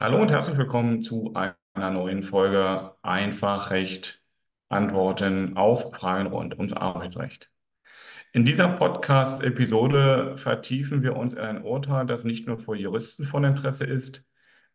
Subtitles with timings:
[0.00, 4.22] Hallo und herzlich willkommen zu einer neuen Folge Einfach Recht
[4.68, 7.50] Antworten auf Fragen rund ums Arbeitsrecht.
[8.32, 13.42] In dieser Podcast-Episode vertiefen wir uns in ein Urteil, das nicht nur für Juristen von
[13.42, 14.24] Interesse ist,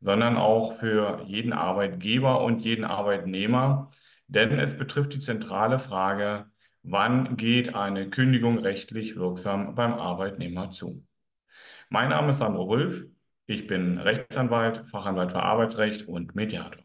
[0.02, 3.92] sondern auch für jeden Arbeitgeber und jeden Arbeitnehmer,
[4.28, 6.48] denn es betrifft die zentrale Frage,
[6.82, 11.08] wann geht eine Kündigung rechtlich wirksam beim Arbeitnehmer zu?
[11.88, 13.06] Mein Name ist Sandro Rülf.
[13.54, 16.82] Ich bin Rechtsanwalt, Fachanwalt für Arbeitsrecht und Mediator.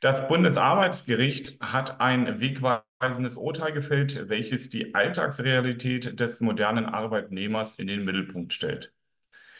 [0.00, 8.06] Das Bundesarbeitsgericht hat ein wegweisendes Urteil gefällt, welches die Alltagsrealität des modernen Arbeitnehmers in den
[8.06, 8.94] Mittelpunkt stellt.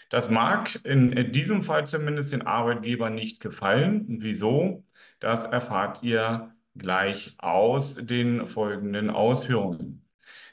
[0.08, 4.06] Das mag in diesem Fall zumindest den Arbeitgeber nicht gefallen.
[4.22, 4.86] Wieso?
[5.20, 10.06] Das erfahrt ihr gleich aus den folgenden Ausführungen.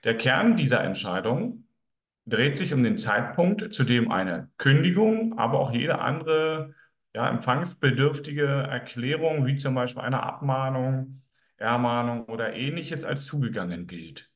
[0.04, 1.64] Der Kern dieser Entscheidung
[2.26, 6.74] dreht sich um den Zeitpunkt, zu dem eine Kündigung, aber auch jede andere
[7.14, 11.24] ja, empfangsbedürftige Erklärung, wie zum Beispiel eine Abmahnung,
[11.58, 14.30] Ermahnung oder ähnliches, als zugegangen gilt.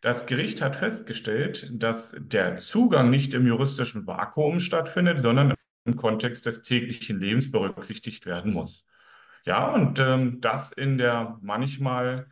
[0.00, 6.46] Das Gericht hat festgestellt, dass der Zugang nicht im juristischen Vakuum stattfindet, sondern im Kontext
[6.46, 8.86] des täglichen Lebens berücksichtigt werden muss.
[9.44, 12.26] Ja, und ähm, das in der manchmal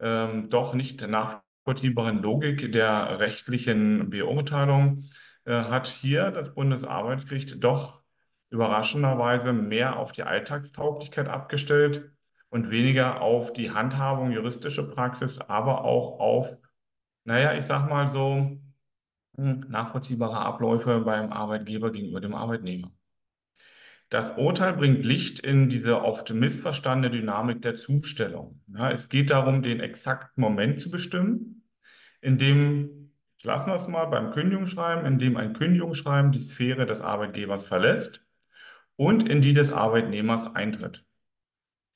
[0.00, 5.04] ähm, doch nicht nach nachvollziehbaren Logik der rechtlichen Beurteilung
[5.44, 8.00] äh, hat hier das Bundesarbeitsgericht doch
[8.50, 12.10] überraschenderweise mehr auf die Alltagstauglichkeit abgestellt
[12.48, 16.56] und weniger auf die Handhabung, juristische Praxis, aber auch auf,
[17.24, 18.58] naja, ich sag mal so,
[19.36, 22.90] hm, nachvollziehbare Abläufe beim Arbeitgeber gegenüber dem Arbeitnehmer.
[24.08, 28.62] Das Urteil bringt Licht in diese oft missverstandene Dynamik der Zustellung.
[28.74, 31.57] Ja, es geht darum, den exakten Moment zu bestimmen
[32.20, 37.00] in dem, lassen wir es mal beim Kündigungsschreiben, in dem ein Kündigungsschreiben die Sphäre des
[37.00, 38.24] Arbeitgebers verlässt
[38.96, 41.04] und in die des Arbeitnehmers eintritt.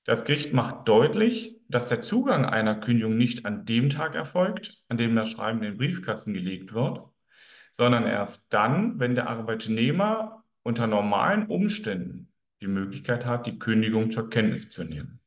[0.05, 4.97] Das Gericht macht deutlich, dass der Zugang einer Kündigung nicht an dem Tag erfolgt, an
[4.97, 7.03] dem das Schreiben in den Briefkasten gelegt wird,
[7.73, 14.29] sondern erst dann, wenn der Arbeitnehmer unter normalen Umständen die Möglichkeit hat, die Kündigung zur
[14.29, 15.21] Kenntnis zu nehmen.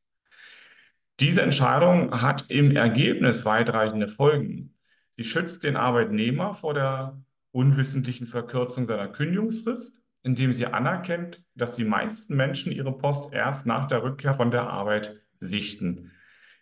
[1.20, 4.75] Diese Entscheidung hat im Ergebnis weitreichende Folgen.
[5.16, 11.84] Sie schützt den Arbeitnehmer vor der unwissentlichen Verkürzung seiner Kündigungsfrist, indem sie anerkennt, dass die
[11.84, 16.12] meisten Menschen ihre Post erst nach der Rückkehr von der Arbeit sichten.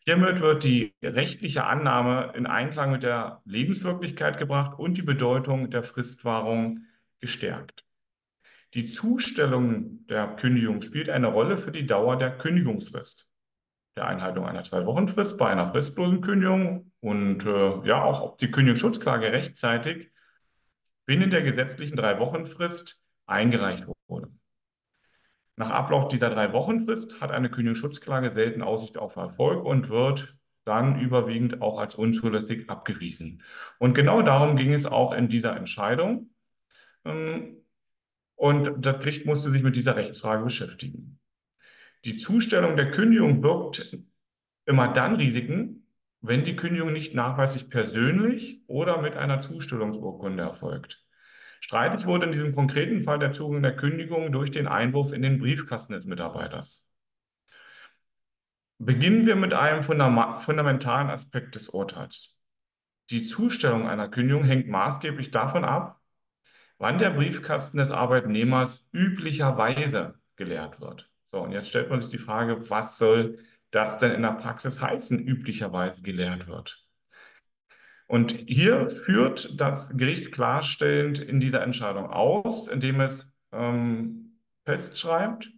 [0.04, 5.82] Hiermit wird die rechtliche Annahme in Einklang mit der Lebenswirklichkeit gebracht und die Bedeutung der
[5.82, 6.84] Fristwahrung
[7.20, 7.84] gestärkt.
[8.74, 13.28] Die Zustellung der Kündigung spielt eine Rolle für die Dauer der Kündigungsfrist
[13.96, 19.32] der Einhaltung einer Zwei-Wochen-Frist bei einer fristlosen Kündigung und äh, ja auch, ob die Kündigungsschutzklage
[19.32, 20.10] rechtzeitig
[21.06, 24.30] binnen der gesetzlichen Drei-Wochen-Frist eingereicht wurde.
[25.56, 31.62] Nach Ablauf dieser Drei-Wochen-Frist hat eine Kündigungsschutzklage selten Aussicht auf Erfolg und wird dann überwiegend
[31.62, 33.42] auch als unzulässig abgewiesen.
[33.78, 36.30] Und genau darum ging es auch in dieser Entscheidung.
[37.04, 37.58] Ähm,
[38.34, 41.20] und das Gericht musste sich mit dieser Rechtsfrage beschäftigen.
[42.04, 43.96] Die Zustellung der Kündigung birgt
[44.66, 45.86] immer dann Risiken,
[46.20, 51.02] wenn die Kündigung nicht nachweislich persönlich oder mit einer Zustellungsurkunde erfolgt.
[51.60, 55.38] Streitig wurde in diesem konkreten Fall der Zugang der Kündigung durch den Einwurf in den
[55.38, 56.86] Briefkasten des Mitarbeiters.
[58.78, 62.38] Beginnen wir mit einem fundamentalen Aspekt des Urteils.
[63.08, 66.02] Die Zustellung einer Kündigung hängt maßgeblich davon ab,
[66.76, 71.10] wann der Briefkasten des Arbeitnehmers üblicherweise geleert wird.
[71.34, 73.38] So, und jetzt stellt man sich die Frage, was soll
[73.72, 76.86] das denn in der Praxis heißen, üblicherweise gelehrt wird?
[78.06, 85.50] Und hier führt das Gericht klarstellend in dieser Entscheidung aus, indem es ähm, festschreibt,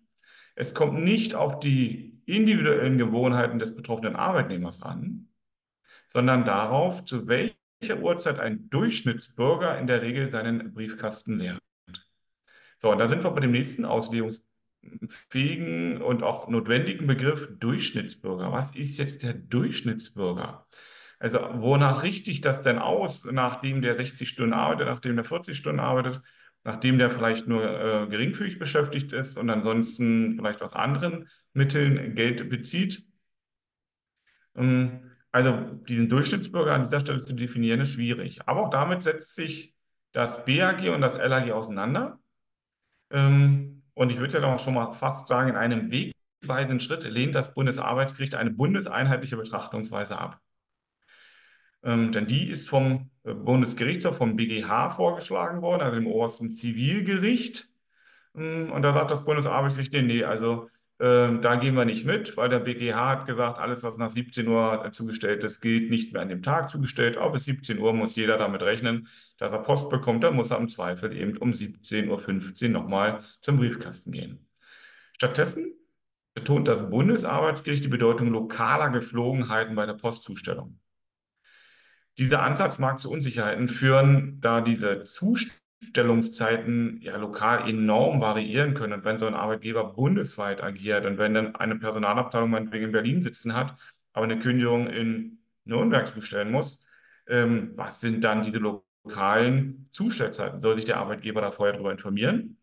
[0.54, 5.28] es kommt nicht auf die individuellen Gewohnheiten des betroffenen Arbeitnehmers an,
[6.08, 11.61] sondern darauf, zu welcher Uhrzeit ein Durchschnittsbürger in der Regel seinen Briefkasten leert.
[12.78, 14.56] So, und da sind wir bei dem nächsten Auslegungspunkt
[15.09, 18.53] fähigen und auch notwendigen Begriff Durchschnittsbürger.
[18.53, 20.67] Was ist jetzt der Durchschnittsbürger?
[21.19, 25.56] Also wonach richte ich das denn aus, nachdem der 60 Stunden arbeitet, nachdem der 40
[25.56, 26.21] Stunden arbeitet,
[26.65, 32.49] nachdem der vielleicht nur äh, geringfügig beschäftigt ist und ansonsten vielleicht aus anderen Mitteln Geld
[32.50, 33.05] bezieht?
[34.56, 35.53] Ähm, also
[35.88, 38.47] diesen Durchschnittsbürger an dieser Stelle zu definieren, ist schwierig.
[38.47, 39.75] Aber auch damit setzt sich
[40.12, 42.19] das BAG und das LAG auseinander.
[43.11, 47.34] Ähm, und ich würde ja doch schon mal fast sagen, in einem wegweisenden Schritt lehnt
[47.34, 50.40] das Bundesarbeitsgericht eine bundeseinheitliche Betrachtungsweise ab.
[51.82, 57.69] Ähm, denn die ist vom äh, Bundesgerichtshof, vom BGH vorgeschlagen worden, also dem obersten Zivilgericht.
[58.34, 62.37] Hm, Und da sagt das Bundesarbeitsgericht, nee, nee, also ähm, da gehen wir nicht mit,
[62.38, 66.22] weil der BGH hat gesagt, alles, was nach 17 Uhr zugestellt ist, gilt nicht mehr
[66.22, 67.19] an dem Tag zugestellt.
[67.19, 70.25] Auch bis 17 Uhr muss jeder damit rechnen, dass er Post bekommt.
[70.25, 74.46] Dann muss er im Zweifel eben um 17.15 Uhr nochmal zum Briefkasten gehen.
[75.12, 75.75] Stattdessen
[76.32, 80.78] betont das Bundesarbeitsgericht die Bedeutung lokaler Geflogenheiten bei der Postzustellung.
[82.19, 85.04] Dieser Ansatz mag zu Unsicherheiten führen, da diese
[85.82, 88.94] Zustellungszeiten ja lokal enorm variieren können.
[88.94, 93.23] Und wenn so ein Arbeitgeber bundesweit agiert und wenn dann eine Personalabteilung meinetwegen in Berlin
[93.23, 93.76] sitzen hat,
[94.12, 96.84] aber eine Kündigung in Nürnberg zustellen muss,
[97.28, 100.61] ähm, was sind dann diese lokalen Zustellzeiten?
[100.61, 102.58] Soll sich der Arbeitgeber da vorher darüber informieren?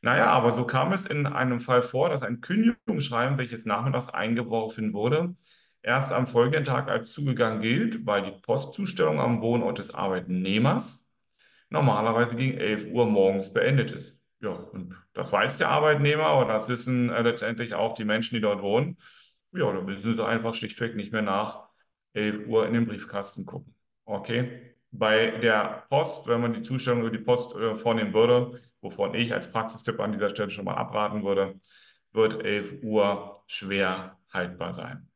[0.00, 4.92] Naja, aber so kam es in einem Fall vor, dass ein Kündigungsschreiben, welches nachmittags eingeworfen
[4.92, 5.34] wurde,
[5.82, 11.03] erst am folgenden Tag als zugegangen gilt, weil die Postzustellung am Wohnort des Arbeitnehmers
[11.74, 14.22] normalerweise gegen 11 Uhr morgens beendet ist.
[14.40, 18.40] Ja, und das weiß der Arbeitnehmer und das wissen äh, letztendlich auch die Menschen, die
[18.40, 18.98] dort wohnen.
[19.52, 21.68] Ja, da müssen sie einfach schlichtweg nicht mehr nach
[22.14, 23.74] 11 Uhr in den Briefkasten gucken.
[24.04, 24.74] Okay?
[24.90, 29.32] Bei der Post, wenn man die Zustellung über die Post äh, vornehmen würde, wovon ich
[29.32, 31.58] als Praxistipp an dieser Stelle schon mal abraten würde,
[32.12, 35.08] wird 11 Uhr schwer haltbar sein.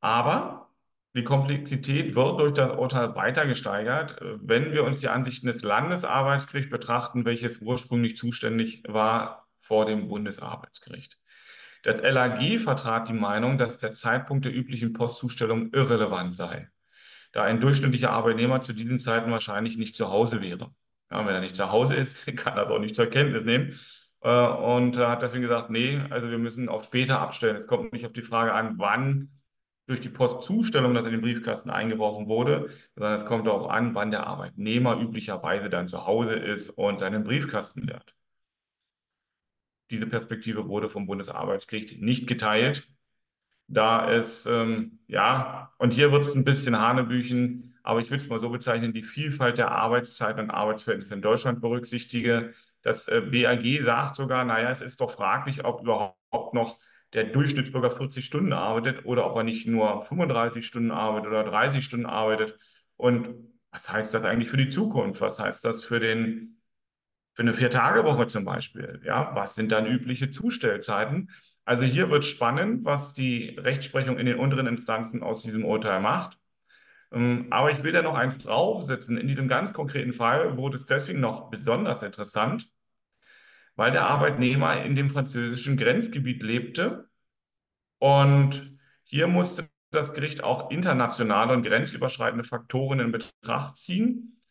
[0.00, 0.63] Aber
[1.14, 6.70] die Komplexität wird durch das Urteil weiter gesteigert, wenn wir uns die Ansichten des Landesarbeitsgerichts
[6.70, 11.18] betrachten, welches ursprünglich zuständig war vor dem Bundesarbeitsgericht.
[11.84, 16.68] Das LAG vertrat die Meinung, dass der Zeitpunkt der üblichen Postzustellung irrelevant sei,
[17.32, 20.74] da ein durchschnittlicher Arbeitnehmer zu diesen Zeiten wahrscheinlich nicht zu Hause wäre.
[21.10, 23.78] Ja, wenn er nicht zu Hause ist, kann er es auch nicht zur Kenntnis nehmen.
[24.22, 27.56] Äh, und hat deswegen gesagt, nee, also wir müssen auf später abstellen.
[27.56, 29.30] Es kommt nicht auf die Frage an, wann
[29.86, 34.10] durch die Postzustellung das in den Briefkasten eingeworfen wurde, sondern es kommt auch an, wann
[34.10, 38.14] der Arbeitnehmer üblicherweise dann zu Hause ist und seinen Briefkasten leert.
[39.90, 42.88] Diese Perspektive wurde vom Bundesarbeitsgericht nicht geteilt,
[43.66, 48.28] da es, ähm, ja, und hier wird es ein bisschen Hanebüchen, aber ich würde es
[48.28, 52.54] mal so bezeichnen, die Vielfalt der Arbeitszeiten und Arbeitsverhältnisse in Deutschland berücksichtige.
[52.82, 56.78] Das äh, BAG sagt sogar, naja, es ist doch fraglich, ob überhaupt noch
[57.14, 61.84] der Durchschnittsbürger 40 Stunden arbeitet oder ob er nicht nur 35 Stunden arbeitet oder 30
[61.84, 62.58] Stunden arbeitet.
[62.96, 63.28] Und
[63.70, 65.20] was heißt das eigentlich für die Zukunft?
[65.20, 66.60] Was heißt das für den,
[67.34, 69.00] für eine Vier-Tage-Woche zum Beispiel?
[69.04, 71.30] Ja, was sind dann übliche Zustellzeiten?
[71.64, 76.38] Also hier wird spannend, was die Rechtsprechung in den unteren Instanzen aus diesem Urteil macht.
[77.12, 79.16] Ähm, aber ich will da noch eins draufsetzen.
[79.16, 82.68] In diesem ganz konkreten Fall wurde es deswegen noch besonders interessant,
[83.76, 87.08] weil der Arbeitnehmer in dem französischen Grenzgebiet lebte.
[87.98, 94.42] Und hier musste das Gericht auch internationale und grenzüberschreitende Faktoren in Betracht ziehen.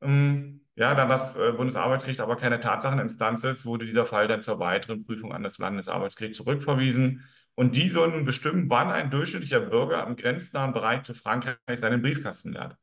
[0.00, 4.58] Ähm, ja, da das äh, Bundesarbeitsgericht aber keine Tatsacheninstanz ist, wurde dieser Fall dann zur
[4.58, 7.24] weiteren Prüfung an das Landesarbeitsgericht zurückverwiesen.
[7.54, 12.52] Und die sollen bestimmen, wann ein durchschnittlicher Bürger im grenznahen Bereich zu Frankreich seinen Briefkasten
[12.52, 12.76] lernt.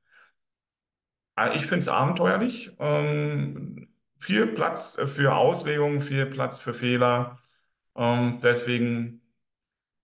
[1.35, 2.71] Also ich finde es abenteuerlich.
[2.79, 3.88] Ähm,
[4.19, 7.39] viel Platz für Auslegungen, viel Platz für Fehler.
[7.95, 9.21] Ähm, deswegen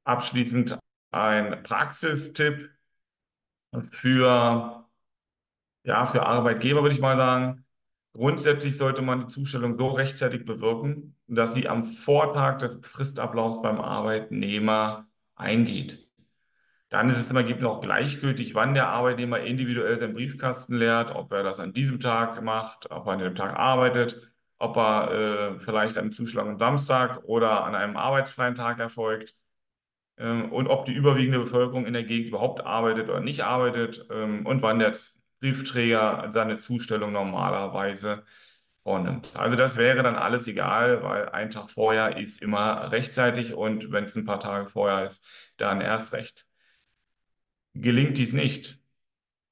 [0.06, 0.78] abschließend
[1.12, 2.70] ein Praxistipp
[3.92, 4.86] für,
[5.84, 7.66] ja, für Arbeitgeber, würde ich mal sagen.
[8.14, 13.82] Grundsätzlich sollte man die Zustellung so rechtzeitig bewirken, dass sie am Vortag des Fristablaufs beim
[13.82, 16.05] Arbeitnehmer eingeht.
[16.96, 21.30] Dann ist es im Ergebnis auch gleichgültig, wann der Arbeitnehmer individuell seinen Briefkasten leert, ob
[21.34, 25.60] er das an diesem Tag macht, ob er an dem Tag arbeitet, ob er äh,
[25.60, 29.36] vielleicht einen Zuschlag am Samstag oder an einem arbeitsfreien Tag erfolgt
[30.18, 34.46] ähm, und ob die überwiegende Bevölkerung in der Gegend überhaupt arbeitet oder nicht arbeitet ähm,
[34.46, 34.94] und wann der
[35.42, 38.24] Briefträger seine Zustellung normalerweise
[38.84, 39.36] vornimmt.
[39.36, 44.06] Also das wäre dann alles egal, weil ein Tag vorher ist immer rechtzeitig und wenn
[44.06, 45.22] es ein paar Tage vorher ist,
[45.58, 46.48] dann erst recht.
[47.75, 48.79] Gelingt dies nicht,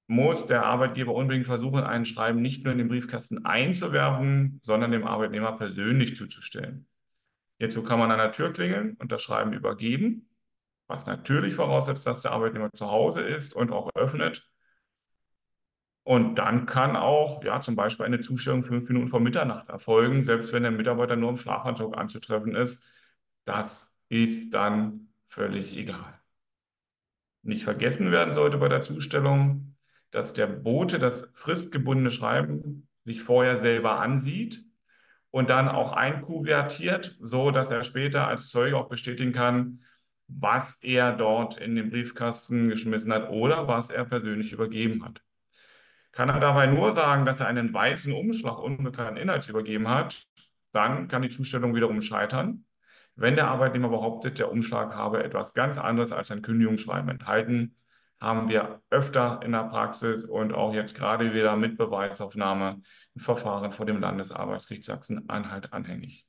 [0.07, 5.05] muss der Arbeitgeber unbedingt versuchen, ein Schreiben nicht nur in den Briefkasten einzuwerfen, sondern dem
[5.05, 6.87] Arbeitnehmer persönlich zuzustellen.
[7.59, 10.29] Hierzu kann man an der Tür klingeln und das Schreiben übergeben,
[10.87, 14.49] was natürlich voraussetzt, dass der Arbeitnehmer zu Hause ist und auch öffnet.
[16.03, 20.51] Und dann kann auch, ja, zum Beispiel eine Zustellung fünf Minuten vor Mitternacht erfolgen, selbst
[20.53, 22.83] wenn der Mitarbeiter nur im Schlafanzug anzutreffen ist.
[23.45, 26.22] Das ist dann völlig egal.
[27.43, 29.75] Nicht vergessen werden sollte bei der Zustellung,
[30.11, 34.63] dass der Bote das fristgebundene Schreiben sich vorher selber ansieht
[35.29, 39.83] und dann auch einkuvertiert, so dass er später als Zeuge auch bestätigen kann,
[40.27, 45.21] was er dort in den Briefkasten geschmissen hat oder was er persönlich übergeben hat.
[46.13, 50.27] Kann er dabei nur sagen, dass er einen weißen Umschlag unbekannten Inhalts übergeben hat,
[50.71, 52.65] dann kann die Zustellung wiederum scheitern,
[53.15, 57.75] wenn der Arbeitnehmer behauptet, der Umschlag habe etwas ganz anderes als ein Kündigungsschreiben enthalten.
[58.19, 62.81] Haben wir öfter in der Praxis und auch jetzt gerade wieder mit Beweisaufnahme
[63.15, 66.25] ein Verfahren vor dem Landesarbeitsgericht Sachsen-Anhalt anhängig.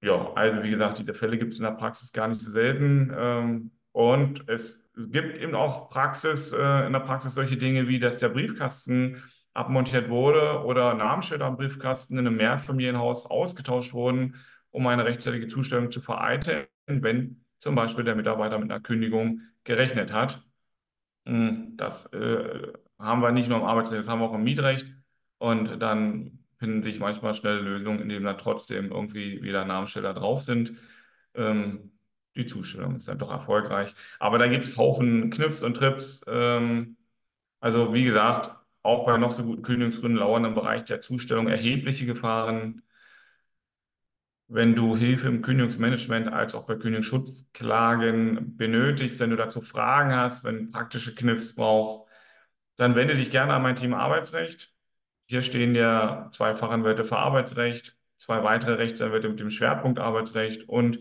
[0.00, 3.12] Ja, also wie gesagt, diese Fälle gibt es in der Praxis gar nicht so selten.
[3.16, 8.18] Ähm, und es gibt eben auch Praxis, äh, in der Praxis solche Dinge wie, dass
[8.18, 9.22] der Briefkasten
[9.54, 14.36] abmontiert wurde oder Namensschilder am Briefkasten in einem Mehrfamilienhaus ausgetauscht wurden,
[14.70, 20.12] um eine rechtzeitige Zustellung zu vereiteln, wenn zum Beispiel der Mitarbeiter mit einer Kündigung gerechnet
[20.12, 20.42] hat.
[21.26, 24.86] Hm, das äh, haben wir nicht nur im Arbeitsrecht, das haben wir auch im Mietrecht.
[25.38, 30.42] Und dann finden sich manchmal schnelle Lösungen, in denen dann trotzdem irgendwie wieder Namensschilder drauf
[30.42, 30.72] sind.
[31.34, 31.92] Ähm,
[32.36, 33.94] die Zustellung ist dann doch erfolgreich.
[34.18, 36.24] Aber da gibt es Haufen Kniffs und Trips.
[36.28, 36.96] Ähm,
[37.60, 38.50] also wie gesagt,
[38.82, 42.82] auch bei noch so guten Kündigungsgründen lauern im Bereich der Zustellung erhebliche Gefahren.
[44.48, 50.44] Wenn du Hilfe im Kündigungsmanagement als auch bei Kündigungsschutzklagen benötigst, wenn du dazu Fragen hast,
[50.44, 52.06] wenn du praktische Kniffs brauchst,
[52.76, 54.74] dann wende dich gerne an mein Team Arbeitsrecht.
[55.26, 60.98] Hier stehen ja zwei Fachanwälte für Arbeitsrecht, zwei weitere Rechtsanwälte mit dem Schwerpunkt Arbeitsrecht und